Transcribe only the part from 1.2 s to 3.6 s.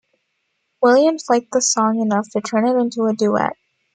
liked the song enough to turn it into a duet.